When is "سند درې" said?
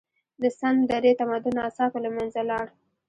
0.59-1.11